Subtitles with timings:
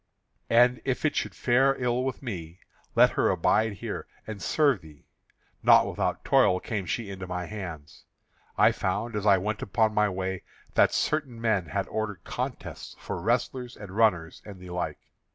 [0.49, 2.57] And if it should fare ill with me,
[2.95, 5.05] let her abide here and serve thee.
[5.61, 8.05] Not without toil came she into my hands.
[8.57, 10.41] I found as I went upon my way
[10.73, 14.97] that certain men had ordered contests for wrestlers and runners, and the like.